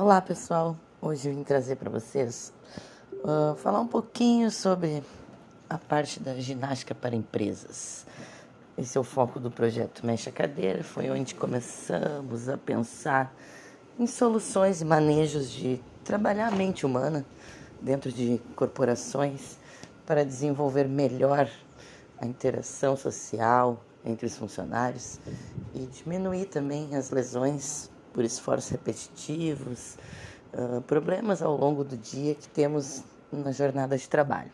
Olá 0.00 0.20
pessoal, 0.20 0.76
hoje 1.02 1.28
vim 1.28 1.42
trazer 1.42 1.74
para 1.74 1.90
vocês 1.90 2.52
uh, 3.14 3.56
falar 3.56 3.80
um 3.80 3.86
pouquinho 3.88 4.48
sobre 4.48 5.02
a 5.68 5.76
parte 5.76 6.20
da 6.20 6.36
ginástica 6.36 6.94
para 6.94 7.16
empresas. 7.16 8.06
Esse 8.78 8.96
é 8.96 9.00
o 9.00 9.02
foco 9.02 9.40
do 9.40 9.50
projeto 9.50 10.06
Mexe 10.06 10.28
a 10.28 10.32
Cadeira, 10.32 10.84
foi 10.84 11.10
onde 11.10 11.34
começamos 11.34 12.48
a 12.48 12.56
pensar 12.56 13.34
em 13.98 14.06
soluções 14.06 14.80
e 14.80 14.84
manejos 14.84 15.50
de 15.50 15.80
trabalhar 16.04 16.46
a 16.46 16.56
mente 16.56 16.86
humana 16.86 17.26
dentro 17.82 18.12
de 18.12 18.40
corporações 18.54 19.58
para 20.06 20.24
desenvolver 20.24 20.86
melhor 20.86 21.50
a 22.20 22.24
interação 22.24 22.96
social 22.96 23.82
entre 24.04 24.26
os 24.26 24.36
funcionários 24.36 25.18
e 25.74 25.80
diminuir 25.86 26.44
também 26.44 26.94
as 26.94 27.10
lesões 27.10 27.90
por 28.12 28.24
esforços 28.24 28.70
repetitivos, 28.70 29.96
uh, 30.52 30.80
problemas 30.82 31.42
ao 31.42 31.56
longo 31.56 31.84
do 31.84 31.96
dia 31.96 32.34
que 32.34 32.48
temos 32.48 33.02
na 33.32 33.52
jornada 33.52 33.96
de 33.96 34.08
trabalho. 34.08 34.50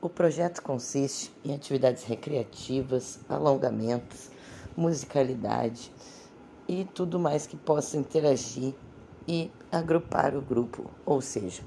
O 0.00 0.08
projeto 0.08 0.62
consiste 0.62 1.32
em 1.44 1.54
atividades 1.54 2.04
recreativas, 2.04 3.18
alongamentos, 3.28 4.30
musicalidade 4.76 5.90
e 6.68 6.84
tudo 6.84 7.18
mais 7.18 7.46
que 7.46 7.56
possa 7.56 7.96
interagir 7.96 8.74
e 9.26 9.50
agrupar 9.72 10.36
o 10.36 10.42
grupo, 10.42 10.90
ou 11.06 11.20
seja, 11.20 11.62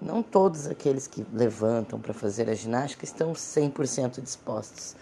não 0.00 0.22
todos 0.22 0.66
aqueles 0.66 1.06
que 1.06 1.26
levantam 1.32 2.00
para 2.00 2.14
fazer 2.14 2.48
a 2.48 2.54
ginástica 2.54 3.04
estão 3.04 3.32
100% 3.32 4.22
dispostos 4.22 4.96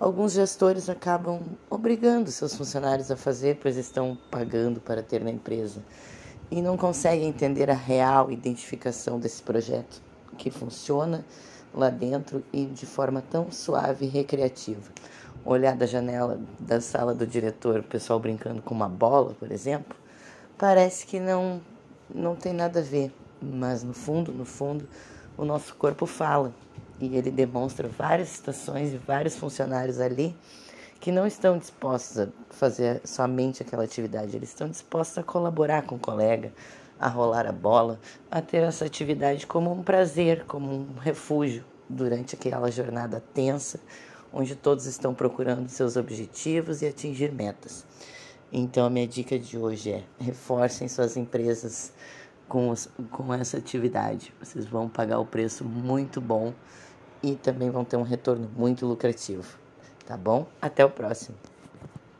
Alguns 0.00 0.32
gestores 0.32 0.88
acabam 0.88 1.40
obrigando 1.68 2.30
seus 2.30 2.54
funcionários 2.54 3.10
a 3.10 3.16
fazer, 3.16 3.58
pois 3.60 3.76
estão 3.76 4.16
pagando 4.30 4.80
para 4.80 5.02
ter 5.02 5.20
na 5.20 5.30
empresa. 5.30 5.82
E 6.48 6.62
não 6.62 6.76
conseguem 6.76 7.28
entender 7.28 7.68
a 7.68 7.74
real 7.74 8.30
identificação 8.30 9.18
desse 9.18 9.42
projeto 9.42 10.00
que 10.36 10.52
funciona 10.52 11.24
lá 11.74 11.90
dentro 11.90 12.44
e 12.52 12.64
de 12.64 12.86
forma 12.86 13.20
tão 13.20 13.50
suave 13.50 14.06
e 14.06 14.08
recreativa. 14.08 14.88
Olhar 15.44 15.74
da 15.74 15.84
janela 15.84 16.38
da 16.60 16.80
sala 16.80 17.12
do 17.12 17.26
diretor, 17.26 17.80
o 17.80 17.82
pessoal 17.82 18.20
brincando 18.20 18.62
com 18.62 18.72
uma 18.72 18.88
bola, 18.88 19.34
por 19.34 19.50
exemplo, 19.50 19.96
parece 20.56 21.06
que 21.06 21.18
não 21.18 21.60
não 22.08 22.36
tem 22.36 22.52
nada 22.52 22.78
a 22.78 22.82
ver, 22.82 23.12
mas 23.42 23.82
no 23.82 23.92
fundo, 23.92 24.32
no 24.32 24.44
fundo, 24.44 24.88
o 25.36 25.44
nosso 25.44 25.74
corpo 25.74 26.06
fala 26.06 26.54
e 27.00 27.16
ele 27.16 27.30
demonstra 27.30 27.88
várias 27.88 28.28
situações 28.28 28.92
e 28.92 28.96
vários 28.96 29.36
funcionários 29.36 30.00
ali 30.00 30.36
que 31.00 31.12
não 31.12 31.26
estão 31.26 31.58
dispostos 31.58 32.18
a 32.18 32.28
fazer 32.50 33.00
somente 33.04 33.62
aquela 33.62 33.84
atividade, 33.84 34.34
eles 34.34 34.48
estão 34.48 34.68
dispostos 34.68 35.18
a 35.18 35.22
colaborar 35.22 35.82
com 35.82 35.94
o 35.94 35.98
colega, 35.98 36.52
a 36.98 37.08
rolar 37.08 37.46
a 37.46 37.52
bola, 37.52 38.00
a 38.30 38.42
ter 38.42 38.62
essa 38.62 38.84
atividade 38.84 39.46
como 39.46 39.72
um 39.72 39.82
prazer, 39.82 40.44
como 40.46 40.72
um 40.72 40.94
refúgio 40.98 41.64
durante 41.88 42.34
aquela 42.34 42.70
jornada 42.70 43.22
tensa, 43.32 43.78
onde 44.32 44.56
todos 44.56 44.86
estão 44.86 45.14
procurando 45.14 45.68
seus 45.68 45.96
objetivos 45.96 46.82
e 46.82 46.86
atingir 46.86 47.32
metas. 47.32 47.86
Então, 48.52 48.86
a 48.86 48.90
minha 48.90 49.06
dica 49.06 49.38
de 49.38 49.56
hoje 49.56 49.92
é: 49.92 50.04
reforcem 50.18 50.88
suas 50.88 51.16
empresas 51.16 51.92
com, 52.48 52.70
os, 52.70 52.88
com 53.10 53.32
essa 53.32 53.58
atividade. 53.58 54.32
Vocês 54.40 54.64
vão 54.66 54.88
pagar 54.88 55.18
o 55.18 55.26
preço 55.26 55.64
muito 55.64 56.20
bom 56.20 56.52
e 57.22 57.36
também 57.36 57.70
vão 57.70 57.84
ter 57.84 57.96
um 57.96 58.02
retorno 58.02 58.50
muito 58.56 58.86
lucrativo. 58.86 59.58
Tá 60.06 60.16
bom? 60.16 60.46
Até 60.60 60.84
o 60.84 60.90
próximo. 60.90 61.36